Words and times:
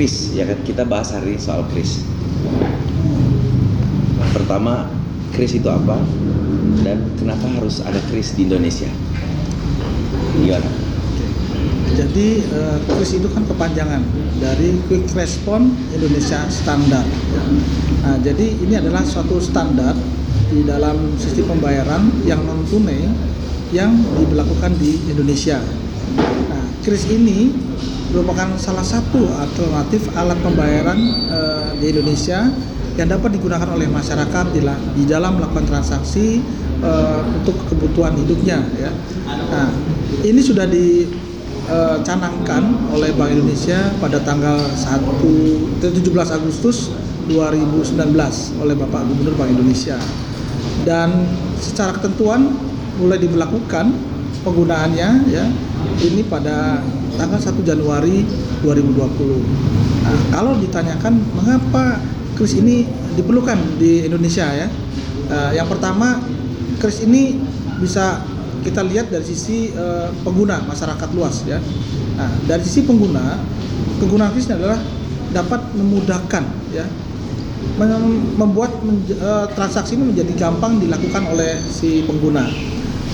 kris 0.00 0.32
ya 0.32 0.48
kan 0.48 0.56
kita 0.64 0.88
bahas 0.88 1.12
hari 1.12 1.36
ini 1.36 1.40
soal 1.44 1.60
kris 1.76 2.00
pertama 4.32 4.88
kris 5.36 5.52
itu 5.52 5.68
apa 5.68 6.00
dan 6.80 7.04
kenapa 7.20 7.44
harus 7.60 7.84
ada 7.84 8.00
kris 8.08 8.32
di 8.32 8.48
Indonesia 8.48 8.88
gimana 10.40 10.88
Jadi 11.90 12.40
eh, 12.40 12.78
KRIS 12.86 13.20
itu 13.20 13.28
kan 13.28 13.44
kepanjangan 13.44 14.00
dari 14.40 14.72
Quick 14.88 15.12
Response 15.12 15.68
Indonesia 15.92 16.48
Standard. 16.48 17.04
ya. 17.04 17.44
Nah, 18.00 18.16
jadi 18.24 18.56
ini 18.56 18.78
adalah 18.78 19.04
suatu 19.04 19.36
standar 19.36 19.92
di 20.48 20.64
dalam 20.64 21.12
sistem 21.20 21.52
pembayaran 21.52 22.08
yang 22.24 22.40
non 22.46 22.64
tunai 22.72 23.04
yang 23.74 23.92
diberlakukan 24.16 24.80
di 24.80 25.12
Indonesia. 25.12 25.60
Nah, 26.48 26.64
KRIS 26.80 27.04
ini 27.10 27.52
merupakan 28.10 28.58
salah 28.58 28.82
satu 28.82 29.22
alternatif 29.38 30.10
alat 30.18 30.38
pembayaran 30.42 30.98
eh, 31.30 31.78
di 31.78 31.94
Indonesia 31.94 32.50
yang 32.98 33.08
dapat 33.08 33.38
digunakan 33.38 33.70
oleh 33.70 33.86
masyarakat 33.86 34.50
di, 34.50 34.60
di 34.98 35.04
dalam 35.06 35.38
melakukan 35.38 35.64
transaksi 35.70 36.42
eh, 36.82 37.20
untuk 37.38 37.54
kebutuhan 37.70 38.18
hidupnya. 38.18 38.58
Ya. 38.76 38.90
Nah, 39.26 39.70
ini 40.26 40.42
sudah 40.42 40.66
dicanangkan 40.66 42.62
oleh 42.90 43.14
Bank 43.14 43.30
Indonesia 43.30 43.94
pada 44.02 44.18
tanggal 44.26 44.58
1 44.58 45.78
17 45.78 46.02
Agustus 46.34 46.90
2019 47.30 47.94
oleh 48.58 48.74
Bapak 48.74 49.06
Gubernur 49.06 49.38
Bank 49.38 49.54
Indonesia. 49.54 49.94
Dan 50.82 51.30
secara 51.62 51.94
ketentuan 51.94 52.50
mulai 52.98 53.22
diberlakukan 53.22 53.94
penggunaannya 54.42 55.08
ya 55.28 55.44
ini 56.00 56.24
pada 56.24 56.80
tanggal 57.16 57.40
1 57.40 57.56
Januari 57.62 58.22
2020. 58.62 59.40
Nah, 60.04 60.18
kalau 60.34 60.58
ditanyakan 60.58 61.18
mengapa 61.34 61.98
kris 62.36 62.56
ini 62.56 62.86
diperlukan 63.18 63.58
di 63.78 64.06
Indonesia 64.06 64.46
ya. 64.50 64.68
Eh, 65.30 65.50
yang 65.58 65.70
pertama 65.70 66.18
kris 66.82 67.04
ini 67.04 67.38
bisa 67.80 68.20
kita 68.60 68.84
lihat 68.84 69.08
dari 69.08 69.24
sisi 69.24 69.72
eh, 69.72 70.08
pengguna 70.22 70.62
masyarakat 70.66 71.08
luas 71.16 71.46
ya. 71.46 71.58
Nah, 72.20 72.30
dari 72.44 72.62
sisi 72.66 72.84
pengguna, 72.84 73.40
penggunaan 74.02 74.32
kris 74.34 74.50
adalah 74.50 74.78
dapat 75.30 75.62
memudahkan 75.78 76.42
ya 76.74 76.82
mem- 77.78 78.34
membuat 78.36 78.72
eh, 79.08 79.46
transaksi 79.54 79.94
ini 79.96 80.12
menjadi 80.12 80.32
gampang 80.36 80.80
dilakukan 80.80 81.22
oleh 81.30 81.60
si 81.70 82.02
pengguna 82.04 82.48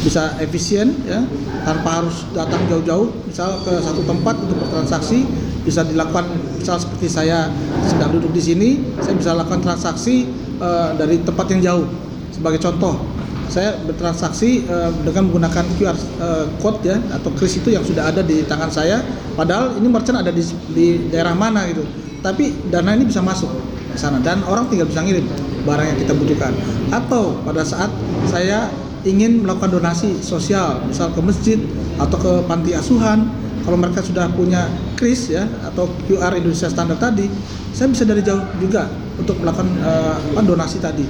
bisa 0.06 0.38
efisien 0.38 0.94
ya 1.02 1.18
tanpa 1.66 1.98
harus 1.98 2.22
datang 2.30 2.62
jauh-jauh. 2.70 3.10
Misal 3.26 3.58
ke 3.66 3.74
satu 3.82 4.06
tempat 4.06 4.38
untuk 4.38 4.62
bertransaksi 4.62 5.26
bisa 5.66 5.82
dilakukan 5.82 6.30
misal 6.62 6.78
seperti 6.78 7.10
saya 7.10 7.50
sedang 7.90 8.14
duduk 8.14 8.30
di 8.30 8.38
sini 8.38 8.68
saya 9.02 9.18
bisa 9.18 9.34
lakukan 9.34 9.66
transaksi 9.66 10.30
eh, 10.62 10.88
dari 10.94 11.18
tempat 11.26 11.50
yang 11.50 11.60
jauh. 11.60 11.86
Sebagai 12.30 12.62
contoh 12.62 13.02
saya 13.50 13.74
bertransaksi 13.82 14.70
eh, 14.70 14.90
dengan 15.02 15.26
menggunakan 15.26 15.66
QR 15.74 15.98
eh, 15.98 16.46
code 16.62 16.86
ya 16.86 17.02
atau 17.10 17.34
kris 17.34 17.58
itu 17.58 17.74
yang 17.74 17.82
sudah 17.82 18.06
ada 18.14 18.22
di 18.22 18.46
tangan 18.46 18.70
saya. 18.70 19.02
Padahal 19.34 19.74
ini 19.74 19.90
merchant 19.90 20.22
ada 20.22 20.30
di, 20.30 20.42
di 20.70 21.10
daerah 21.10 21.34
mana 21.34 21.66
gitu. 21.66 21.82
Tapi 22.22 22.70
dana 22.70 22.94
ini 22.94 23.10
bisa 23.10 23.18
masuk 23.18 23.50
ke 23.90 23.98
sana 23.98 24.22
dan 24.22 24.46
orang 24.46 24.70
tinggal 24.70 24.86
bisa 24.86 25.02
ngirim 25.02 25.26
barang 25.66 25.86
yang 25.90 25.98
kita 25.98 26.14
butuhkan. 26.14 26.54
Atau 26.94 27.42
pada 27.42 27.66
saat 27.66 27.90
saya 28.30 28.70
ingin 29.06 29.46
melakukan 29.46 29.70
donasi 29.70 30.18
sosial 30.18 30.82
misal 30.82 31.14
ke 31.14 31.20
masjid 31.22 31.58
atau 31.96 32.18
ke 32.18 32.32
panti 32.50 32.74
asuhan 32.74 33.30
kalau 33.62 33.78
mereka 33.78 34.02
sudah 34.02 34.26
punya 34.34 34.66
kris 34.98 35.30
ya 35.30 35.46
atau 35.62 35.86
QR 36.10 36.34
Indonesia 36.34 36.66
standar 36.66 36.98
tadi 36.98 37.30
saya 37.70 37.86
bisa 37.90 38.02
dari 38.02 38.22
jauh 38.26 38.42
juga 38.58 38.90
untuk 39.16 39.38
melakukan 39.38 39.68
apa, 39.80 40.42
donasi 40.42 40.82
tadi 40.82 41.06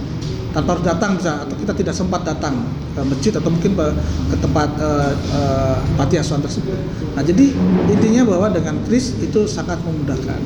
tanpa 0.57 0.73
harus 0.73 0.85
datang 0.89 1.21
bisa 1.21 1.45
atau 1.45 1.53
kita 1.53 1.73
tidak 1.77 1.93
sempat 1.93 2.25
datang 2.25 2.65
ke 2.97 3.01
masjid 3.05 3.33
atau 3.37 3.53
mungkin 3.53 3.77
ke, 3.77 3.87
ke 4.33 4.37
tempat 4.41 4.69
eh, 4.81 5.13
eh, 5.37 5.77
panti 6.01 6.17
asuhan 6.17 6.41
tersebut. 6.41 6.81
Nah 7.13 7.21
jadi 7.21 7.53
intinya 7.93 8.25
bahwa 8.25 8.49
dengan 8.49 8.81
kris 8.89 9.13
itu 9.21 9.45
sangat 9.45 9.77
memudahkan. 9.85 10.41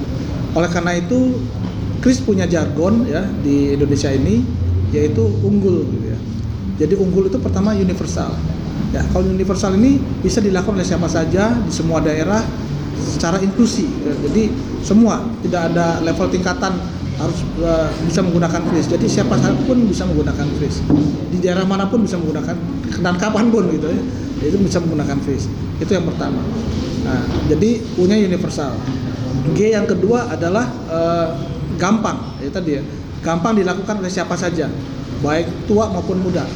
Oleh 0.58 0.66
karena 0.66 0.98
itu 0.98 1.38
kris 2.02 2.18
punya 2.18 2.50
jargon 2.50 3.06
ya 3.06 3.22
di 3.22 3.78
Indonesia 3.78 4.10
ini 4.10 4.42
yaitu 4.90 5.22
unggul 5.46 5.86
gitu 5.86 6.06
ya. 6.10 6.18
Jadi 6.80 6.96
unggul 6.96 7.28
itu 7.28 7.36
pertama 7.36 7.76
universal. 7.76 8.32
Ya, 8.96 9.04
kalau 9.12 9.28
universal 9.28 9.76
ini 9.76 10.00
bisa 10.24 10.40
dilakukan 10.40 10.80
oleh 10.80 10.88
siapa 10.88 11.06
saja 11.06 11.52
di 11.60 11.68
semua 11.68 12.00
daerah 12.00 12.40
secara 12.96 13.36
inklusi. 13.44 13.84
Ya, 13.84 14.16
Jadi 14.24 14.48
semua 14.80 15.20
tidak 15.44 15.70
ada 15.70 16.00
level 16.00 16.26
tingkatan 16.32 16.72
harus 17.20 17.38
eh, 17.60 17.88
bisa 18.08 18.24
menggunakan 18.24 18.64
kris. 18.72 18.88
Jadi 18.88 19.06
siapa 19.06 19.36
pun 19.68 19.84
bisa 19.84 20.08
menggunakan 20.08 20.46
kris. 20.56 20.80
Di 21.28 21.38
daerah 21.44 21.68
mana 21.68 21.84
pun 21.84 22.00
bisa 22.00 22.16
menggunakan 22.16 22.56
dan 23.04 23.14
kapan 23.20 23.52
pun 23.52 23.68
gitu 23.76 23.92
ya. 23.92 24.00
Itu 24.40 24.56
bisa 24.56 24.80
menggunakan 24.80 25.20
kris. 25.20 25.44
Itu 25.76 25.92
yang 25.92 26.08
pertama. 26.08 26.40
Nah, 27.04 27.20
jadi 27.52 27.76
punya 27.92 28.16
universal. 28.16 28.72
G 29.52 29.76
yang 29.76 29.84
kedua 29.84 30.32
adalah 30.32 30.64
eh, 30.88 31.28
gampang. 31.76 32.40
Ya 32.40 32.48
tadi 32.48 32.80
ya. 32.80 32.82
Gampang 33.20 33.52
dilakukan 33.52 34.00
oleh 34.00 34.08
siapa 34.08 34.32
saja, 34.32 34.64
baik 35.20 35.68
tua 35.68 35.92
maupun 35.92 36.24
muda. 36.24 36.48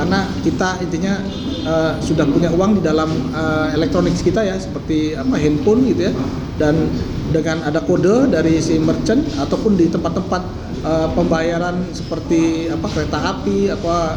Karena 0.00 0.24
kita 0.40 0.80
intinya 0.80 1.20
eh, 1.68 1.92
sudah 2.00 2.24
punya 2.24 2.48
uang 2.48 2.80
di 2.80 2.82
dalam 2.82 3.12
eh, 3.36 3.76
elektronik 3.76 4.16
kita 4.16 4.40
ya, 4.40 4.56
seperti 4.56 5.12
apa 5.12 5.36
handphone 5.36 5.84
gitu 5.92 6.08
ya. 6.08 6.12
Dan 6.56 6.88
dengan 7.28 7.60
ada 7.68 7.84
kode 7.84 8.32
dari 8.32 8.64
si 8.64 8.80
merchant 8.80 9.20
ataupun 9.36 9.76
di 9.76 9.92
tempat-tempat 9.92 10.42
eh, 10.80 11.08
pembayaran 11.12 11.84
seperti 11.92 12.72
apa 12.72 12.88
kereta 12.88 13.18
api 13.20 13.68
apa 13.68 14.16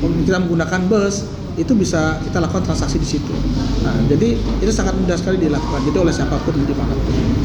kita 0.00 0.38
menggunakan 0.40 0.80
bus 0.88 1.28
itu 1.58 1.74
bisa 1.74 2.22
kita 2.22 2.38
lakukan 2.38 2.64
transaksi 2.64 3.02
di 3.02 3.08
situ. 3.18 3.34
Nah, 3.82 3.98
jadi 4.06 4.38
itu 4.62 4.70
sangat 4.70 4.94
mudah 4.94 5.18
sekali 5.18 5.42
dilakukan. 5.42 5.82
Jadi 5.90 5.98
oleh 5.98 6.14
siapa 6.14 6.38
pun 6.46 6.54
di 6.54 6.72
mana 6.72 6.94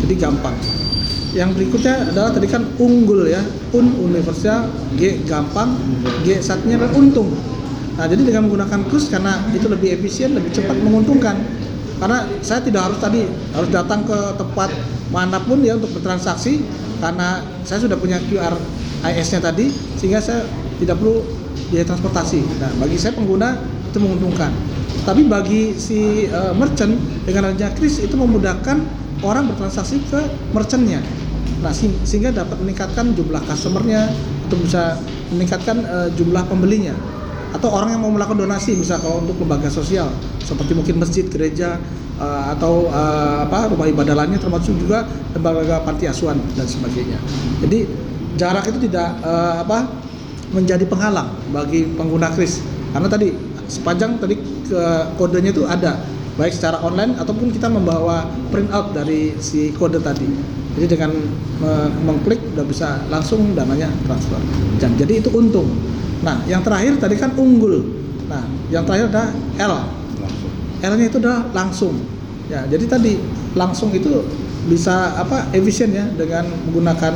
Jadi 0.05 0.13
gampang. 0.15 0.53
Yang 1.33 1.49
berikutnya 1.57 2.13
adalah 2.13 2.29
tadi 2.29 2.45
kan 2.45 2.61
unggul 2.77 3.25
ya, 3.25 3.41
un 3.73 3.89
universal, 3.97 4.69
G 5.01 5.25
gampang, 5.25 5.73
G 6.21 6.37
satunya 6.45 6.77
adalah 6.77 6.93
untung. 6.93 7.33
Nah, 7.93 8.09
jadi 8.09 8.25
dengan 8.25 8.49
menggunakan 8.49 8.89
kris 8.89 9.05
karena 9.13 9.37
itu 9.53 9.69
lebih 9.69 10.01
efisien, 10.01 10.33
lebih 10.33 10.49
cepat 10.49 10.73
menguntungkan. 10.81 11.37
Karena 12.01 12.25
saya 12.41 12.59
tidak 12.65 12.89
harus 12.89 12.99
tadi 12.99 13.21
harus 13.53 13.69
datang 13.69 14.03
ke 14.03 14.17
tempat 14.35 14.73
mana 15.13 15.37
pun 15.39 15.61
ya 15.61 15.77
untuk 15.77 15.93
bertransaksi 15.93 16.65
karena 16.97 17.45
saya 17.63 17.85
sudah 17.85 17.95
punya 17.95 18.17
QR 18.27 18.57
IS-nya 19.13 19.39
tadi 19.39 19.69
sehingga 19.95 20.17
saya 20.17 20.41
tidak 20.81 20.97
perlu 20.97 21.21
biaya 21.69 21.85
transportasi. 21.85 22.41
Nah, 22.59 22.71
bagi 22.81 22.97
saya 22.97 23.13
pengguna 23.13 23.55
itu 23.87 23.97
menguntungkan. 24.01 24.49
Tapi 25.05 25.29
bagi 25.29 25.77
si 25.77 26.27
eh, 26.27 26.53
merchant 26.57 26.97
dengan 27.29 27.53
adanya 27.53 27.69
kris 27.77 28.01
itu 28.01 28.17
memudahkan 28.17 28.81
orang 29.21 29.53
bertransaksi 29.53 30.01
ke 30.09 30.19
merchantnya. 30.51 30.97
Nah, 31.61 31.71
se- 31.71 31.93
sehingga 32.03 32.33
dapat 32.33 32.57
meningkatkan 32.57 33.13
jumlah 33.13 33.39
customernya 33.45 34.09
atau 34.49 34.57
bisa 34.59 34.97
meningkatkan 35.29 35.77
eh, 35.85 36.09
jumlah 36.17 36.41
pembelinya 36.49 36.97
atau 37.53 37.69
orang 37.69 37.93
yang 37.93 38.01
mau 38.01 38.09
melakukan 38.09 38.41
donasi 38.41 38.73
misal 38.73 38.97
kalau 38.97 39.21
untuk 39.21 39.37
lembaga 39.37 39.69
sosial 39.69 40.09
seperti 40.41 40.73
mungkin 40.73 40.97
masjid, 40.97 41.23
gereja 41.29 41.77
eh, 42.17 42.43
atau 42.57 42.89
eh, 42.89 43.37
apa 43.45 43.69
rumah 43.69 43.85
ibadah 43.85 44.17
lainnya 44.17 44.41
termasuk 44.41 44.73
juga 44.75 45.05
lembaga 45.37 45.85
panti 45.85 46.09
asuhan 46.09 46.41
dan 46.57 46.65
sebagainya. 46.65 47.21
Jadi 47.61 47.85
jarak 48.35 48.65
itu 48.73 48.89
tidak 48.89 49.21
eh, 49.21 49.55
apa 49.61 49.85
menjadi 50.49 50.85
penghalang 50.89 51.29
bagi 51.53 51.85
pengguna 51.93 52.33
kris. 52.33 52.61
Karena 52.93 53.09
tadi 53.09 53.33
sepanjang 53.69 54.21
tadi 54.21 54.37
ke 54.69 54.83
kodenya 55.17 55.53
itu 55.53 55.65
ada 55.65 55.97
baik 56.33 56.53
secara 56.53 56.81
online 56.81 57.13
ataupun 57.21 57.53
kita 57.53 57.69
membawa 57.69 58.25
print 58.49 58.69
out 58.73 58.93
dari 58.97 59.37
si 59.37 59.69
kode 59.77 60.01
tadi. 60.01 60.25
Jadi 60.73 60.97
dengan 60.97 61.13
me- 61.61 61.93
mengklik 62.01 62.41
udah 62.57 62.65
bisa 62.65 62.97
langsung 63.13 63.53
dananya 63.53 63.89
transfer. 64.09 64.41
Jadi 64.81 65.21
itu 65.21 65.29
untung 65.29 65.69
nah 66.23 66.41
yang 66.47 66.63
terakhir 66.63 66.97
tadi 66.97 67.15
kan 67.19 67.35
unggul. 67.35 67.83
Nah 68.31 68.43
yang 68.71 68.87
terakhir 68.87 69.11
ada 69.11 69.29
L. 69.59 69.73
L-nya 70.83 71.05
itu 71.07 71.17
adalah 71.19 71.47
langsung. 71.51 71.95
Ya 72.47 72.63
jadi 72.67 72.87
tadi 72.87 73.19
langsung 73.55 73.91
itu 73.91 74.23
bisa 74.67 75.19
apa 75.19 75.51
efisien 75.51 75.91
ya 75.91 76.07
dengan 76.15 76.47
menggunakan 76.67 77.13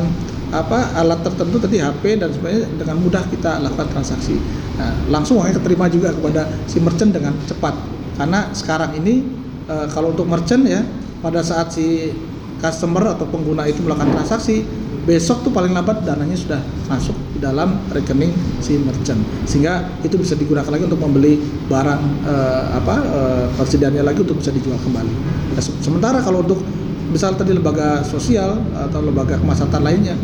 apa 0.47 0.95
alat 0.95 1.27
tertentu 1.27 1.59
tadi 1.59 1.83
HP 1.83 2.23
dan 2.23 2.31
sebagainya 2.31 2.71
dengan 2.79 2.95
mudah 3.03 3.23
kita 3.27 3.59
lakukan 3.59 3.87
transaksi. 3.91 4.39
Nah, 4.79 4.95
langsung 5.11 5.43
uangnya 5.43 5.59
keterima 5.59 5.91
juga 5.91 6.15
kepada 6.15 6.47
si 6.71 6.79
merchant 6.79 7.11
dengan 7.11 7.35
cepat. 7.43 7.75
Karena 8.15 8.47
sekarang 8.55 8.95
ini 8.95 9.27
eh, 9.67 9.87
kalau 9.91 10.15
untuk 10.15 10.23
merchant 10.23 10.63
ya 10.63 10.83
pada 11.19 11.43
saat 11.43 11.75
si 11.75 12.15
customer 12.63 13.15
atau 13.15 13.27
pengguna 13.27 13.67
itu 13.67 13.83
melakukan 13.83 14.15
transaksi 14.15 14.63
besok 15.03 15.43
tuh 15.45 15.51
paling 15.53 15.71
lambat 15.71 16.03
dananya 16.03 16.35
sudah 16.35 16.61
masuk 16.89 17.15
dalam 17.37 17.79
rekening 17.93 18.33
si 18.59 18.77
merchant. 18.81 19.21
Sehingga 19.47 19.87
itu 20.03 20.17
bisa 20.17 20.33
digunakan 20.35 20.67
lagi 20.67 20.85
untuk 20.85 21.01
membeli 21.01 21.39
barang 21.69 22.01
eh, 22.25 22.63
apa 22.77 22.95
eh, 23.01 23.45
persediaannya 23.57 24.03
lagi 24.03 24.21
untuk 24.21 24.37
bisa 24.41 24.51
dijual 24.51 24.77
kembali. 24.81 25.13
Nah, 25.55 25.61
se- 25.61 25.77
sementara 25.81 26.19
kalau 26.21 26.43
untuk 26.43 26.59
misal 27.07 27.33
tadi 27.39 27.55
lembaga 27.55 28.03
sosial 28.03 28.59
atau 28.75 28.99
lembaga 28.99 29.39
kemaslahatan 29.39 29.79
lainnya 29.79 30.15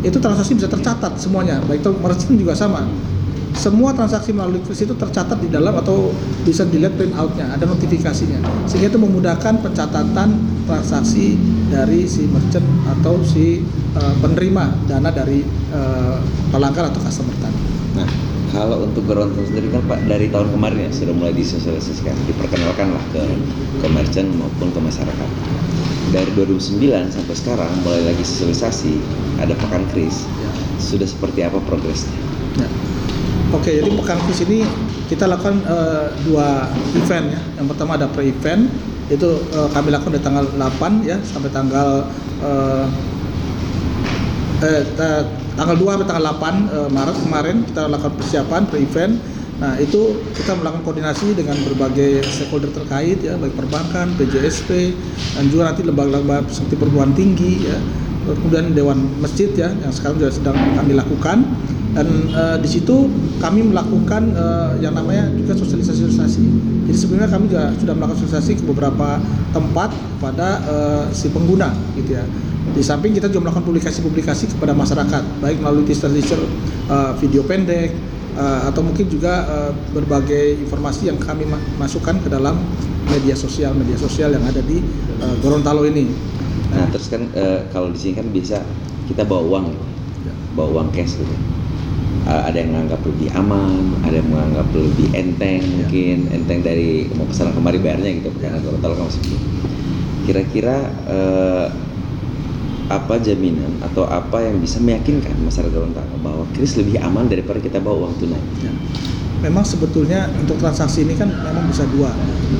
itu 0.00 0.16
transaksi 0.16 0.56
bisa 0.56 0.70
tercatat 0.72 1.20
semuanya. 1.20 1.60
Baik 1.68 1.84
itu 1.84 1.92
merchant 2.00 2.34
juga 2.34 2.56
sama. 2.56 2.88
Semua 3.50 3.90
transaksi 3.90 4.30
melalui 4.30 4.62
kris 4.62 4.80
itu 4.86 4.94
tercatat 4.94 5.36
di 5.42 5.50
dalam 5.50 5.74
atau 5.74 6.14
bisa 6.46 6.62
dilihat 6.64 6.94
print 6.96 7.12
outnya 7.18 7.50
ada 7.50 7.66
notifikasinya. 7.66 8.40
Sehingga 8.64 8.94
itu 8.94 8.98
memudahkan 9.02 9.60
pencatatan 9.60 10.38
transaksi 10.64 11.34
dari 11.68 12.06
si 12.06 12.30
merchant 12.30 12.64
atau 12.88 13.18
si 13.26 13.60
uh, 13.96 14.14
penerima 14.22 14.64
dana 14.86 15.10
dari 15.10 15.42
uh, 15.74 16.18
pelanggan 16.50 16.90
atau 16.90 17.00
customer 17.02 17.34
tadi. 17.42 17.60
Nah, 17.98 18.08
kalau 18.50 18.82
untuk 18.86 19.06
Gorontalo 19.06 19.46
sendiri 19.46 19.70
kan 19.70 19.82
Pak 19.86 20.10
dari 20.10 20.26
tahun 20.30 20.50
kemarin 20.54 20.86
ya 20.86 20.90
sudah 20.90 21.14
mulai 21.14 21.34
disosialisasikan, 21.34 22.14
diperkenalkan 22.26 22.94
lah 22.94 23.04
ke 23.14 23.22
ke 23.82 23.86
merchant 23.90 24.28
maupun 24.34 24.74
ke 24.74 24.80
masyarakat. 24.82 25.28
Dari 26.10 26.30
2009 26.34 27.14
sampai 27.14 27.34
sekarang 27.38 27.70
mulai 27.86 28.02
lagi 28.02 28.26
sosialisasi, 28.26 28.98
ada 29.38 29.54
pekan 29.54 29.86
kris. 29.94 30.26
Ya. 30.26 30.50
Sudah 30.82 31.06
seperti 31.06 31.46
apa 31.46 31.62
progresnya? 31.62 32.18
Ya. 32.58 32.66
Oke, 33.54 33.78
jadi 33.78 33.90
pekan 33.94 34.18
kris 34.26 34.42
ini 34.42 34.66
kita 35.06 35.30
lakukan 35.30 35.62
uh, 35.66 36.10
dua 36.26 36.66
event 36.98 37.34
ya. 37.34 37.40
Yang 37.62 37.66
pertama 37.74 37.98
ada 37.98 38.06
pre-event 38.10 38.66
itu 39.10 39.26
uh, 39.54 39.66
kami 39.74 39.90
lakukan 39.90 40.14
dari 40.14 40.22
tanggal 40.22 40.46
8 40.54 41.02
ya 41.02 41.18
sampai 41.26 41.50
tanggal 41.50 42.06
uh, 42.46 42.86
eh, 44.64 44.84
tanggal 45.56 45.76
2 45.76 45.84
sampai 45.84 46.06
tanggal 46.08 46.24
8 46.36 46.40
uh, 46.40 46.88
Maret 46.92 47.16
kemarin 47.24 47.56
kita 47.68 47.82
lakukan 47.88 48.14
persiapan 48.16 48.62
pre-event. 48.68 49.14
Nah, 49.60 49.76
itu 49.76 50.16
kita 50.32 50.56
melakukan 50.56 50.88
koordinasi 50.88 51.36
dengan 51.36 51.52
berbagai 51.68 52.24
stakeholder 52.24 52.72
terkait 52.72 53.20
ya, 53.20 53.36
baik 53.36 53.52
perbankan, 53.52 54.16
PJSP 54.16 54.96
dan 55.36 55.52
juga 55.52 55.68
nanti 55.68 55.84
lembaga-lembaga 55.84 56.48
seperti 56.48 56.80
perguruan 56.80 57.12
tinggi 57.12 57.68
ya. 57.68 57.76
Kemudian 58.24 58.72
Dewan 58.72 59.04
Masjid 59.20 59.52
ya 59.52 59.68
yang 59.68 59.92
sekarang 59.92 60.16
juga 60.20 60.32
sedang 60.32 60.56
kami 60.56 60.96
lakukan 60.96 61.44
dan 61.90 62.06
uh, 62.30 62.56
di 62.62 62.68
situ 62.70 63.10
kami 63.42 63.66
melakukan 63.66 64.30
uh, 64.38 64.78
yang 64.78 64.94
namanya 64.94 65.26
juga 65.34 65.58
sosialisasi-sosialisasi. 65.58 66.44
Jadi 66.86 66.96
sebenarnya 66.96 67.30
kami 67.34 67.44
juga 67.50 67.64
sudah 67.76 67.94
melakukan 67.98 68.18
sosialisasi 68.24 68.52
ke 68.62 68.64
beberapa 68.64 69.18
tempat 69.50 69.90
pada 70.22 70.62
uh, 70.70 71.04
si 71.10 71.28
pengguna 71.34 71.74
gitu 71.98 72.16
ya. 72.16 72.24
Di 72.70 72.82
samping 72.86 73.10
kita 73.10 73.26
juga 73.26 73.50
melakukan 73.50 73.66
publikasi-publikasi 73.66 74.54
kepada 74.56 74.72
masyarakat, 74.72 75.22
baik 75.42 75.58
melalui 75.58 75.82
teaser-teaser 75.84 76.38
uh, 76.86 77.12
video 77.18 77.42
pendek 77.42 77.90
uh, 78.38 78.70
atau 78.70 78.86
mungkin 78.86 79.10
juga 79.10 79.46
uh, 79.46 79.72
berbagai 79.90 80.62
informasi 80.62 81.10
yang 81.10 81.18
kami 81.18 81.44
ma 81.50 81.58
masukkan 81.82 82.14
ke 82.22 82.30
dalam 82.30 82.56
media 83.10 83.34
sosial 83.34 83.74
media 83.74 83.98
sosial 83.98 84.30
yang 84.30 84.44
ada 84.46 84.62
di 84.62 84.78
uh, 85.18 85.34
Gorontalo 85.42 85.82
ini. 85.82 86.06
Nah, 86.70 86.86
terus 86.94 87.10
kan 87.10 87.26
uh, 87.34 87.66
kalau 87.74 87.90
di 87.90 87.98
sini 87.98 88.14
kan 88.14 88.30
biasa 88.30 88.62
kita 89.10 89.26
bawa 89.26 89.42
uang, 89.42 89.66
ya. 90.22 90.34
bawa 90.54 90.68
uang 90.78 90.88
cash 90.94 91.18
gitu 91.18 91.34
uh, 92.30 92.42
ada 92.46 92.56
yang 92.62 92.70
menganggap 92.74 93.00
lebih 93.02 93.28
aman, 93.34 93.98
ada 94.06 94.14
yang 94.22 94.28
menganggap 94.30 94.66
lebih 94.70 95.08
enteng 95.16 95.62
ya. 95.62 95.70
mungkin 95.82 96.16
enteng 96.30 96.60
dari 96.62 97.10
mau 97.18 97.26
ke 97.26 97.34
sana 97.34 97.50
kemari 97.54 97.82
bayarnya 97.82 98.22
gitu 98.22 98.30
karena 98.38 98.58
ya. 98.58 98.64
Gorontalo 98.64 98.94
kan 98.98 99.04
masih. 99.10 99.22
Kira-kira 100.28 100.76
uh, 101.10 101.66
apa 102.90 103.22
jaminan 103.22 103.70
atau 103.78 104.02
apa 104.10 104.42
yang 104.42 104.58
bisa 104.58 104.82
meyakinkan 104.82 105.30
masyarakat 105.46 105.70
Gorontalo 105.70 106.18
bahwa 106.26 106.42
kris 106.50 106.74
lebih 106.74 106.98
aman 106.98 107.30
daripada 107.30 107.62
kita 107.62 107.78
bawa 107.78 108.10
uang 108.10 108.18
tunai? 108.18 108.42
Ya. 108.66 108.74
Memang 109.46 109.62
sebetulnya 109.62 110.26
untuk 110.36 110.58
transaksi 110.58 111.06
ini 111.06 111.14
kan 111.14 111.30
memang 111.30 111.70
bisa 111.70 111.86
dua, 111.88 112.10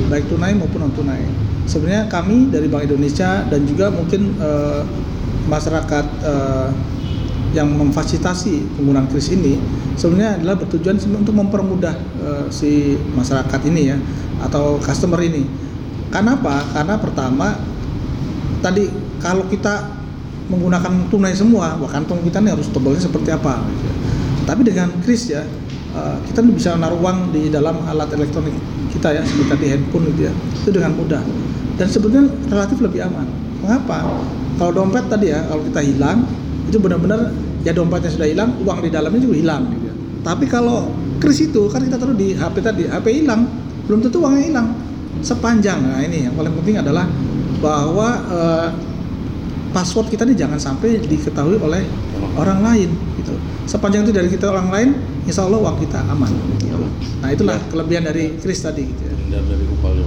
baik 0.09 0.31
tunai 0.31 0.55
maupun 0.55 0.87
non 0.87 0.95
tunai. 0.95 1.27
Sebenarnya 1.67 2.07
kami 2.09 2.49
dari 2.49 2.71
Bank 2.71 2.89
Indonesia 2.89 3.45
dan 3.51 3.67
juga 3.67 3.91
mungkin 3.93 4.39
uh, 4.39 4.87
masyarakat 5.51 6.07
uh, 6.25 6.71
yang 7.51 7.67
memfasilitasi 7.75 8.79
penggunaan 8.79 9.11
kris 9.11 9.35
ini 9.35 9.59
sebenarnya 9.99 10.39
adalah 10.39 10.57
bertujuan 10.63 10.97
untuk 11.19 11.35
mempermudah 11.35 11.95
uh, 12.23 12.47
si 12.49 12.95
masyarakat 13.19 13.61
ini 13.67 13.83
ya 13.91 13.99
atau 14.47 14.79
customer 14.79 15.19
ini. 15.21 15.45
Kenapa? 16.09 16.63
Karena 16.71 16.97
pertama 16.97 17.59
tadi 18.63 18.89
kalau 19.21 19.45
kita 19.51 20.00
menggunakan 20.51 21.07
tunai 21.09 21.33
semua, 21.33 21.79
wah 21.79 21.91
kantong 21.91 22.27
kita 22.27 22.43
ini 22.43 22.51
harus 22.51 22.67
tebalnya 22.69 23.07
seperti 23.07 23.31
apa. 23.31 23.63
Tapi 24.45 24.67
dengan 24.67 24.91
kris 25.07 25.31
ya 25.31 25.47
uh, 25.95 26.19
kita 26.27 26.43
bisa 26.51 26.75
naruh 26.75 26.99
uang 26.99 27.31
di 27.31 27.49
dalam 27.49 27.87
alat 27.87 28.11
elektronik 28.13 28.55
kita 28.91 29.15
ya 29.15 29.23
seperti 29.23 29.47
tadi 29.55 29.67
handphone 29.71 30.11
gitu 30.11 30.27
ya 30.27 30.33
itu 30.35 30.71
dengan 30.75 30.93
mudah 30.99 31.23
dan 31.81 31.89
sebetulnya 31.89 32.29
relatif 32.53 32.77
lebih 32.85 33.09
aman. 33.09 33.25
Mengapa? 33.65 34.05
Kalau 34.61 34.73
dompet 34.77 35.09
tadi 35.09 35.33
ya 35.33 35.41
kalau 35.49 35.65
kita 35.65 35.81
hilang 35.81 36.29
itu 36.69 36.77
benar-benar 36.77 37.33
ya 37.65 37.73
dompetnya 37.73 38.13
sudah 38.13 38.29
hilang, 38.29 38.53
uang 38.61 38.85
di 38.85 38.93
dalamnya 38.93 39.21
juga 39.25 39.37
hilang. 39.41 39.63
Gitu. 39.73 39.89
Tapi 40.21 40.45
kalau 40.45 40.93
kris 41.17 41.41
itu 41.41 41.73
kan 41.73 41.81
kita 41.81 41.97
taruh 41.97 42.13
di 42.13 42.37
HP 42.37 42.61
tadi, 42.61 42.85
HP 42.85 43.25
hilang, 43.25 43.49
belum 43.89 44.05
tentu 44.05 44.21
uangnya 44.21 44.45
hilang. 44.45 44.69
Sepanjang, 45.25 45.81
nah 45.81 46.01
ini 46.05 46.29
yang 46.29 46.37
paling 46.37 46.53
penting 46.61 46.81
adalah 46.81 47.09
bahwa 47.65 48.09
eh, 48.29 48.69
password 49.71 50.11
kita 50.11 50.27
ini 50.27 50.35
jangan 50.35 50.59
sampai 50.59 50.99
diketahui 51.03 51.59
oleh 51.63 51.83
orang 52.37 52.61
lain 52.63 52.91
gitu. 53.19 53.35
Sepanjang 53.67 54.03
itu 54.07 54.13
dari 54.15 54.27
kita 54.27 54.51
orang 54.51 54.69
lain, 54.71 54.89
insya 55.25 55.47
Allah 55.47 55.63
uang 55.63 55.79
kita 55.79 56.03
aman. 56.11 56.31
Gitu. 56.59 56.75
Nah 57.23 57.29
itulah 57.31 57.59
kelebihan 57.71 58.07
dari 58.07 58.35
kris 58.39 58.61
tadi 58.63 58.83
gitu 58.87 59.03
ya. 59.07 59.15
Terhindar 59.15 59.43
dari 59.47 59.65
upaya. 59.71 60.07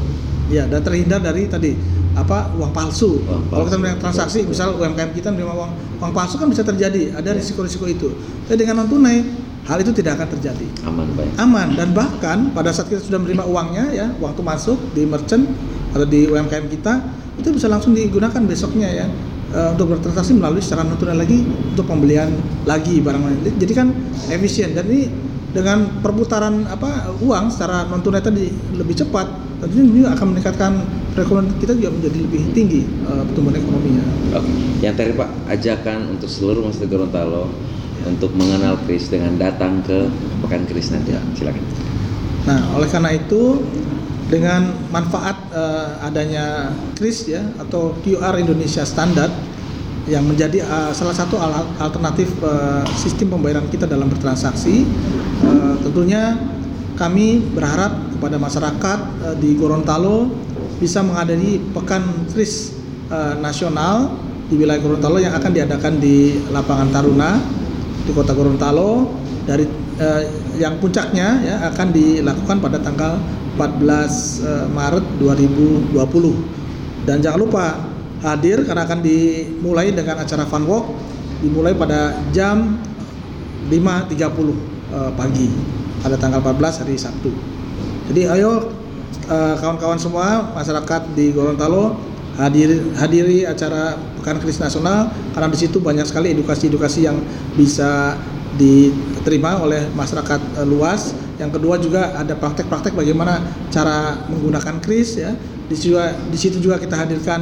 Ya 0.51 0.63
dan 0.68 0.81
terhindar 0.83 1.19
dari 1.24 1.48
tadi 1.48 1.71
apa 2.13 2.51
uang 2.60 2.75
palsu. 2.75 3.24
Uang 3.24 3.48
Kalau 3.50 3.63
kita 3.65 3.80
palsu. 3.80 3.81
melihat 3.81 4.00
transaksi, 4.04 4.39
misal 4.44 4.75
UMKM 4.75 5.12
kita 5.15 5.31
menerima 5.31 5.54
uang 5.56 5.71
uang 6.04 6.12
palsu 6.12 6.36
kan 6.36 6.51
bisa 6.51 6.62
terjadi, 6.68 7.15
ada 7.15 7.31
risiko-risiko 7.31 7.88
itu. 7.88 8.12
Tapi 8.45 8.60
dengan 8.60 8.83
non 8.83 8.92
tunai, 8.92 9.24
hal 9.63 9.77
itu 9.80 9.95
tidak 9.95 10.19
akan 10.19 10.27
terjadi. 10.38 10.68
Aman 10.83 11.07
baik. 11.15 11.31
Aman 11.39 11.68
dan 11.80 11.95
bahkan 11.95 12.51
pada 12.51 12.75
saat 12.75 12.92
kita 12.92 13.00
sudah 13.00 13.18
menerima 13.24 13.48
uangnya 13.48 13.86
ya, 13.95 14.07
uang 14.19 14.36
itu 14.36 14.44
masuk 14.44 14.77
di 14.92 15.07
merchant 15.07 15.48
atau 15.95 16.04
di 16.04 16.27
UMKM 16.27 16.68
kita, 16.68 17.00
itu 17.39 17.50
bisa 17.56 17.71
langsung 17.71 17.95
digunakan 17.95 18.44
besoknya 18.44 18.92
ya 18.92 19.07
eh, 19.53 19.69
untuk 19.77 19.94
bertransaksi 19.94 20.33
melalui 20.33 20.59
secara 20.59 20.81
non 20.83 20.97
tunai 20.97 21.15
lagi 21.15 21.45
untuk 21.45 21.85
pembelian 21.85 22.33
lagi 22.65 23.00
barang 23.00 23.21
lain. 23.21 23.38
Jadi 23.61 23.73
kan 23.77 23.94
efisien 24.33 24.73
dan 24.73 24.89
ini 24.89 25.07
dengan 25.53 26.01
perputaran 26.01 26.65
apa 26.65 27.13
uang 27.21 27.53
secara 27.53 27.85
non 27.85 28.01
tunai 28.01 28.25
tadi 28.25 28.50
lebih 28.73 28.97
cepat 28.97 29.29
tentunya 29.63 29.85
juga 29.88 30.09
akan 30.19 30.25
meningkatkan 30.35 30.71
perekonomian 31.15 31.55
kita 31.61 31.71
juga 31.79 31.89
menjadi 31.95 32.17
lebih 32.19 32.41
tinggi 32.51 32.81
uh, 33.07 33.23
pertumbuhan 33.23 33.63
ekonominya. 33.63 34.03
Oke, 34.35 34.51
yang 34.83 34.97
tadi 34.97 35.15
Pak 35.15 35.29
ajakan 35.47 36.19
untuk 36.19 36.27
seluruh 36.27 36.67
masyarakat 36.67 36.89
Gorontalo 36.91 37.48
untuk 38.03 38.36
mengenal 38.36 38.75
Kris 38.83 39.07
dengan 39.07 39.39
datang 39.39 39.79
ke 39.88 40.12
Pekan 40.43 40.67
Kris 40.67 40.91
nanti. 40.91 41.15
Silakan. 41.39 41.63
Nah, 42.43 42.60
oleh 42.75 42.91
karena 42.91 43.15
itu 43.15 43.63
dengan 44.32 44.72
manfaat 44.89 45.36
uh, 45.51 46.00
adanya 46.03 46.72
Kris 46.96 47.27
ya 47.27 47.44
atau 47.60 47.96
QR 48.01 48.39
Indonesia 48.39 48.84
standar 48.88 49.30
yang 50.03 50.27
menjadi 50.27 50.63
uh, 50.68 50.92
salah 50.92 51.15
satu 51.15 51.39
al 51.39 51.63
alternatif 51.80 52.27
uh, 52.44 52.84
sistem 53.00 53.36
pembayaran 53.36 53.63
kita 53.72 53.88
dalam 53.88 54.12
bertransaksi, 54.12 54.84
uh, 55.48 55.80
tentunya 55.80 56.36
kami 57.00 57.39
berharap 57.56 57.96
kepada 58.15 58.36
masyarakat 58.36 59.00
uh, 59.24 59.36
di 59.39 59.56
Gorontalo 59.56 60.27
bisa 60.77 61.00
menghadiri 61.00 61.63
Pekan 61.72 62.03
Kris 62.36 62.75
uh, 63.08 63.39
Nasional 63.39 64.12
di 64.51 64.60
wilayah 64.60 64.84
Gorontalo 64.84 65.18
yang 65.24 65.32
akan 65.32 65.51
diadakan 65.56 66.03
di 66.03 66.36
lapangan 66.51 66.92
Taruna 66.92 67.39
di 68.03 68.12
Kota 68.12 68.36
Gorontalo. 68.36 69.24
Dari 69.44 69.68
uh, 70.00 70.24
yang 70.56 70.80
puncaknya 70.80 71.44
ya 71.44 71.56
akan 71.72 71.92
dilakukan 71.92 72.58
pada 72.63 72.80
tanggal 72.80 73.20
14 73.55 74.45
uh, 74.45 74.65
Maret 74.72 75.05
2020 75.22 75.93
dan 77.05 77.19
jangan 77.19 77.39
lupa 77.39 77.65
hadir 78.24 78.63
karena 78.63 78.88
akan 78.88 79.03
dimulai 79.03 79.91
dengan 79.91 80.24
acara 80.24 80.48
fun 80.48 80.63
walk 80.63 80.86
dimulai 81.43 81.75
pada 81.75 82.15
jam 82.31 82.79
5.30 83.67 84.15
uh, 84.95 85.12
pagi 85.13 85.51
pada 86.00 86.15
tanggal 86.19 86.39
14 86.39 86.83
hari 86.83 86.95
Sabtu. 86.95 87.31
Jadi 88.12 88.27
ayo 88.27 88.72
uh, 89.27 89.55
kawan-kawan 89.60 90.00
semua 90.00 90.51
masyarakat 90.55 91.15
di 91.15 91.31
Gorontalo 91.31 91.95
hadiri 92.33 92.81
hadiri 92.98 93.45
acara 93.45 93.93
Pekan 94.17 94.41
Kris 94.41 94.57
Nasional 94.57 95.13
karena 95.38 95.48
di 95.53 95.57
situ 95.60 95.77
banyak 95.77 96.07
sekali 96.07 96.33
edukasi-edukasi 96.33 97.05
yang 97.05 97.22
bisa 97.53 98.17
diterima 98.57 99.62
oleh 99.62 99.89
masyarakat 99.93 100.65
luas. 100.65 101.13
Yang 101.41 101.59
kedua 101.59 101.75
juga 101.81 102.13
ada 102.13 102.37
praktek-praktek 102.37 102.93
bagaimana 102.93 103.41
cara 103.73 104.25
menggunakan 104.29 104.77
kris 104.83 105.17
ya. 105.17 105.33
Di 105.69 105.75
situ 105.77 105.97
di 106.29 106.37
situ 106.37 106.57
juga 106.61 106.77
kita 106.77 106.93
hadirkan 106.93 107.41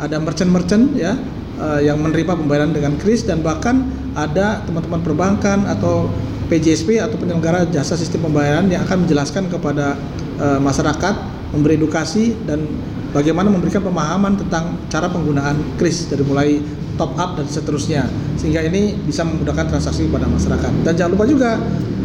ada 0.00 0.16
merchant-merchant 0.20 0.96
ya 0.96 1.16
uh, 1.60 1.80
yang 1.80 2.00
menerima 2.00 2.36
pembayaran 2.36 2.72
dengan 2.72 2.96
kris 2.96 3.24
dan 3.24 3.44
bahkan 3.44 3.84
ada 4.16 4.64
teman-teman 4.64 5.00
perbankan 5.04 5.68
atau 5.68 6.08
PJSP 6.50 6.98
atau 6.98 7.14
penyelenggara 7.14 7.68
jasa 7.70 7.94
sistem 7.94 8.26
pembayaran 8.26 8.66
yang 8.66 8.82
akan 8.82 9.06
menjelaskan 9.06 9.46
kepada 9.46 9.94
uh, 10.42 10.58
masyarakat 10.58 11.14
memberi 11.54 11.78
edukasi 11.78 12.34
dan 12.48 12.66
bagaimana 13.14 13.50
memberikan 13.50 13.82
pemahaman 13.82 14.34
tentang 14.38 14.74
cara 14.90 15.06
penggunaan 15.06 15.78
kris 15.78 16.10
dari 16.10 16.26
mulai 16.26 16.58
top 17.00 17.16
up 17.16 17.40
dan 17.40 17.48
seterusnya. 17.48 18.04
Sehingga 18.36 18.60
ini 18.68 18.92
bisa 19.00 19.24
memudahkan 19.24 19.72
transaksi 19.72 20.04
pada 20.12 20.28
masyarakat. 20.28 20.84
Dan 20.84 20.92
jangan 20.92 21.16
lupa 21.16 21.24
juga 21.24 21.56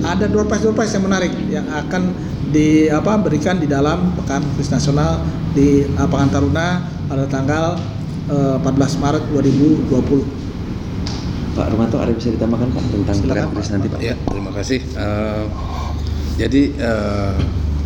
ada 0.07 0.25
door 0.31 0.47
prize 0.47 0.63
door 0.63 0.71
prize 0.71 0.95
yang 0.95 1.03
menarik 1.03 1.35
yang 1.51 1.67
akan 1.67 2.15
di 2.55 2.87
apa 2.87 3.19
berikan 3.19 3.59
di 3.59 3.67
dalam 3.67 4.15
pekan 4.15 4.39
kris 4.55 4.71
nasional 4.71 5.19
di 5.51 5.83
lapangan 5.99 6.29
Taruna 6.31 6.67
pada 7.11 7.27
tanggal 7.27 7.75
eh, 8.31 8.55
14 8.63 9.03
Maret 9.03 9.23
2020 9.91 10.45
Pak 11.55 11.71
Rumanto 11.71 11.97
ada 12.03 12.11
bisa 12.11 12.35
ditambahkan 12.35 12.67
Pak 12.75 12.83
tentang 12.91 13.15
Silakan, 13.15 13.47
kris 13.55 13.69
nanti 13.71 13.87
Pak? 13.87 13.99
Ya, 14.03 14.15
terima 14.27 14.51
kasih. 14.51 14.79
Eh, 14.83 15.45
jadi 16.35 16.61
eh, 16.75 17.35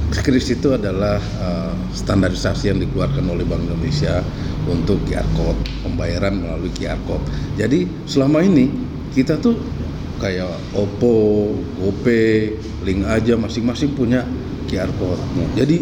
kris 0.09 0.49
itu 0.49 0.73
adalah 0.73 1.21
eh, 1.21 1.73
standarisasi 1.93 2.73
yang 2.73 2.81
dikeluarkan 2.81 3.25
oleh 3.29 3.45
Bank 3.45 3.69
Indonesia 3.69 4.25
untuk 4.67 4.99
QR 5.07 5.25
code 5.33 5.59
pembayaran 5.81 6.35
melalui 6.35 6.71
QR 6.73 6.99
code. 7.05 7.23
Jadi 7.55 7.87
selama 8.03 8.43
ini 8.43 8.67
kita 9.13 9.39
tuh 9.39 9.55
kayak 10.19 10.51
Oppo, 10.75 11.49
GoPay, 11.79 12.59
Link 12.83 13.07
aja 13.07 13.35
masing-masing 13.35 13.95
punya 13.95 14.27
QR 14.67 14.91
code. 14.99 15.21
Jadi 15.55 15.77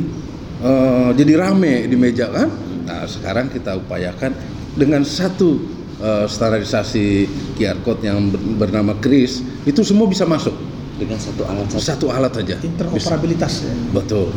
eh, 0.62 1.10
jadi 1.14 1.34
rame 1.38 1.90
di 1.90 1.98
meja 1.98 2.30
kan. 2.30 2.50
Nah 2.86 3.04
sekarang 3.04 3.50
kita 3.50 3.76
upayakan 3.76 4.32
dengan 4.78 5.02
satu 5.02 5.58
eh, 5.98 6.26
standarisasi 6.30 7.28
QR 7.58 7.82
code 7.82 8.06
yang 8.06 8.30
ber- 8.30 8.70
bernama 8.70 8.94
Kris 8.98 9.42
itu 9.66 9.82
semua 9.82 10.06
bisa 10.06 10.24
masuk 10.24 10.54
Dengan 10.98 11.22
satu 11.22 11.46
alat 11.46 11.66
satu. 11.70 11.82
satu 11.82 12.06
alat 12.10 12.34
aja. 12.42 12.56
Bisa. 12.58 12.66
interoperabilitas 12.66 13.54
ya. 13.66 13.74
Betul. 13.92 14.34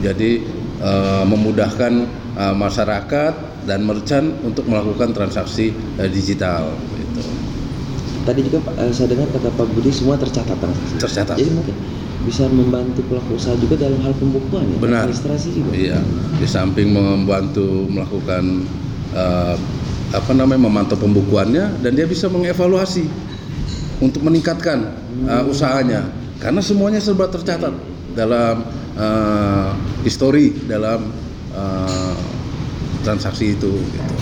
Jadi 0.00 0.44
eh, 0.80 1.24
memudahkan 1.24 1.92
eh, 2.36 2.54
masyarakat 2.56 3.51
dan 3.68 3.86
merchant 3.86 4.34
untuk 4.42 4.66
melakukan 4.66 5.14
transaksi 5.14 5.70
eh, 5.98 6.10
digital. 6.10 6.74
Gitu. 6.98 7.22
Tadi 8.22 8.40
juga 8.46 8.58
eh, 8.82 8.92
saya 8.94 9.10
dengar 9.10 9.28
kata 9.30 9.48
Pak 9.54 9.66
Budi 9.74 9.90
semua 9.90 10.18
tercatat 10.18 10.56
transaksi. 10.58 10.94
Tercatat. 10.98 11.36
Jadi 11.38 11.52
mungkin 11.54 11.76
bisa 12.22 12.46
membantu 12.46 13.02
pelaku 13.10 13.34
usaha 13.34 13.58
juga 13.58 13.82
dalam 13.82 13.98
hal 13.98 14.14
pembukuan 14.14 14.62
ya, 14.70 14.78
Benar. 14.78 15.10
administrasi 15.10 15.48
juga. 15.58 15.70
Iya. 15.74 15.98
Di 16.38 16.46
samping 16.46 16.94
membantu 16.94 17.90
melakukan 17.90 18.66
eh, 19.14 19.56
apa 20.12 20.32
namanya 20.36 20.68
memantau 20.68 20.96
pembukuannya 21.00 21.80
dan 21.80 21.92
dia 21.96 22.04
bisa 22.04 22.28
mengevaluasi 22.28 23.08
untuk 23.98 24.22
meningkatkan 24.22 24.92
eh, 25.24 25.44
usahanya 25.50 26.06
karena 26.38 26.60
semuanya 26.60 27.00
serba 27.00 27.26
tercatat 27.32 27.72
dalam 28.12 28.66
eh, 28.98 29.70
histori 30.04 30.52
dalam 30.68 31.08
transaksi 33.02 33.54
itu. 33.58 33.70
Gitu. 33.70 34.14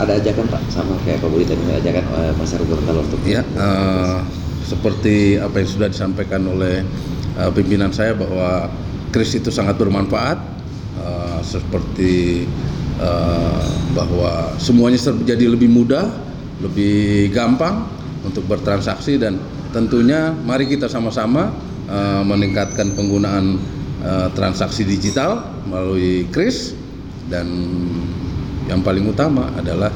Ada 0.00 0.18
ajakan 0.18 0.46
Pak 0.48 0.62
sama 0.72 0.96
kayak 1.04 1.20
Pak 1.20 1.28
Budi 1.30 1.44
tadi 1.46 1.62
ada 1.68 1.78
ajakan 1.78 2.04
eh, 2.16 2.32
masyarakat 2.34 2.66
Gorontalo 2.66 3.00
untuk 3.04 3.18
Ya, 3.28 3.44
eh, 3.44 4.18
seperti 4.66 5.36
apa 5.38 5.62
yang 5.62 5.68
sudah 5.68 5.88
disampaikan 5.92 6.42
oleh 6.48 6.82
eh, 7.38 7.50
pimpinan 7.52 7.92
saya 7.92 8.16
bahwa 8.16 8.72
kris 9.12 9.36
itu 9.36 9.52
sangat 9.52 9.76
bermanfaat, 9.76 10.40
eh, 10.96 11.40
seperti 11.44 12.48
eh, 12.98 13.62
bahwa 13.92 14.56
semuanya 14.56 14.98
jadi 15.22 15.44
lebih 15.52 15.68
mudah, 15.68 16.08
lebih 16.64 17.28
gampang 17.30 17.84
untuk 18.24 18.48
bertransaksi 18.48 19.20
dan 19.20 19.36
tentunya 19.76 20.32
mari 20.32 20.64
kita 20.66 20.88
sama-sama 20.88 21.52
eh, 21.86 22.22
meningkatkan 22.24 22.96
penggunaan 22.96 23.60
eh, 24.02 24.28
transaksi 24.32 24.88
digital 24.88 25.44
melalui 25.68 26.26
kris 26.32 26.74
dan 27.30 27.46
yang 28.70 28.80
paling 28.80 29.06
utama 29.06 29.50
adalah 29.58 29.90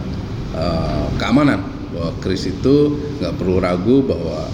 eh, 0.55 1.07
keamanan. 1.17 1.63
Bahwa 1.95 2.13
kris 2.21 2.45
itu 2.45 2.99
nggak 3.23 3.35
perlu 3.41 3.57
ragu 3.63 4.05
bahwa 4.05 4.51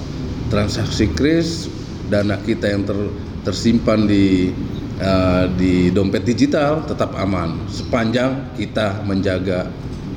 transaksi 0.53 1.11
kris 1.11 1.67
dana 2.13 2.37
kita 2.39 2.69
yang 2.71 2.85
ter- 2.85 3.13
tersimpan 3.43 4.05
di 4.07 4.53
eh, 5.01 5.45
di 5.57 5.91
dompet 5.91 6.23
digital 6.29 6.85
tetap 6.87 7.17
aman. 7.19 7.57
Sepanjang 7.67 8.55
kita 8.55 9.03
menjaga 9.03 9.67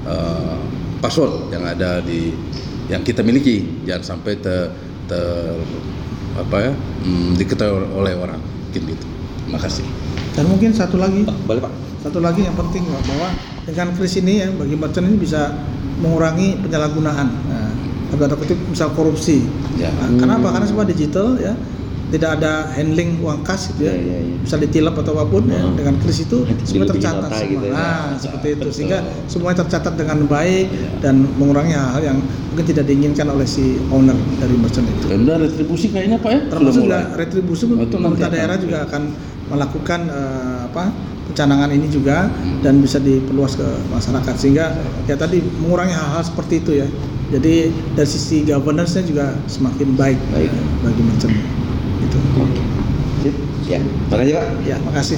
eh, 0.05 0.59
password 0.99 1.49
yang 1.55 1.63
ada 1.65 2.03
di 2.03 2.35
yang 2.91 3.01
kita 3.01 3.25
miliki. 3.25 3.85
Jangan 3.89 4.03
sampai 4.15 4.33
ter, 4.37 4.69
ter- 5.09 5.65
apa 6.35 6.57
ya 6.59 6.73
hmm, 6.75 7.39
diketahui 7.39 7.95
oleh 7.95 8.13
orang. 8.13 8.41
Mungkin 8.69 8.81
gitu. 8.91 9.07
Terima 9.47 9.59
kasih. 9.61 9.85
Dan 10.35 10.51
mungkin 10.51 10.75
satu 10.75 10.99
lagi. 10.99 11.23
Pak, 11.23 11.37
boleh 11.47 11.63
Pak? 11.63 11.84
Satu 12.05 12.21
lagi 12.21 12.45
yang 12.45 12.53
penting 12.53 12.85
Pak, 12.85 13.01
bahwa 13.03 13.27
dengan 13.65 13.87
kris 13.91 14.13
ini 14.15 14.33
ya 14.37 14.47
bagi 14.51 14.77
merchant 14.77 15.09
ini 15.09 15.17
bisa 15.17 15.49
mengurangi 15.97 16.61
penyalahgunaan 16.61 17.27
nah, 17.49 17.71
tanda 18.13 18.37
kutip 18.37 18.57
misal 18.63 18.93
korupsi 18.93 19.41
Ya. 19.75 19.91
Nah, 19.91 20.07
kenapa 20.15 20.55
karena 20.55 20.63
semua 20.63 20.85
digital 20.85 21.35
ya 21.35 21.51
tidak 22.07 22.39
ada 22.39 22.71
handling 22.71 23.19
uang 23.19 23.43
kas 23.43 23.67
gitu 23.67 23.83
ya, 23.83 23.91
Ya, 23.91 23.99
ya, 23.99 24.17
ya. 24.23 24.35
bisa 24.39 24.55
ditilap 24.55 24.95
atau 24.95 25.11
apa 25.13 25.27
pun 25.27 25.43
ya 25.45 25.59
Hmm. 25.59 25.75
dengan 25.75 25.97
kris 25.97 26.21
itu 26.21 26.47
semua 26.63 26.85
tercatat 26.85 27.27
semua 27.27 27.49
gitu 27.49 27.65
ya. 27.65 27.73
nah 27.73 28.15
seperti 28.15 28.47
itu 28.51 28.59
Betul. 28.61 28.71
sehingga 28.71 28.97
semuanya 29.25 29.57
tercatat 29.59 29.93
dengan 29.95 30.23
baik 30.23 30.65
Ya. 30.69 30.89
dan 31.01 31.27
mengurangi 31.35 31.73
hal-hal 31.73 32.03
yang 32.05 32.17
mungkin 32.47 32.63
tidak 32.63 32.85
diinginkan 32.85 33.27
oleh 33.27 33.43
si 33.43 33.81
owner 33.89 34.15
dari 34.37 34.55
merchant 34.55 34.87
itu 34.87 35.05
dan 35.09 35.41
retribusi 35.41 35.85
kayaknya 35.89 36.17
pak 36.21 36.29
ya 36.29 36.39
termasuk 36.47 36.81
juga 36.85 36.99
retribusi 37.15 37.63
Oh, 37.65 37.83
pemerintah 37.83 37.99
akan- 38.21 38.31
daerah 38.31 38.55
juga 38.55 38.77
akan 38.85 39.01
melakukan 39.45 39.99
eh, 40.07 40.59
apa 40.65 40.83
pencanangan 41.25 41.69
ini 41.69 41.87
juga 41.87 42.29
Hmm. 42.29 42.61
dan 42.61 42.79
bisa 42.79 42.97
diperluas 42.97 43.55
ke 43.55 43.65
masyarakat 43.89 44.35
sehingga 44.35 44.65
ya 45.03 45.15
tadi 45.15 45.41
mengurangi 45.59 45.91
hal-hal 45.91 46.21
seperti 46.21 46.61
itu 46.61 46.71
ya 46.75 46.87
jadi 47.25 47.67
dari 47.93 48.05
sisi 48.07 48.45
governance-nya 48.45 49.01
juga 49.01 49.25
semakin 49.45 49.93
baik, 49.93 50.19
Baik. 50.29 50.51
bagi 50.79 51.01
merchant 51.01 51.33
gitu 51.99 52.17
Oke. 52.37 52.61
Sip. 53.21 53.35
Ya, 53.65 53.81
makasih 54.07 54.33
Pak. 54.35 54.45
ya 54.61 54.77
makasih 54.79 55.17